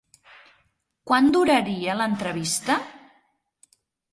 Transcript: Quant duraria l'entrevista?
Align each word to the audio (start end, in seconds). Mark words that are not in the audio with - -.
Quant 1.11 1.29
duraria 1.35 1.99
l'entrevista? 2.01 2.79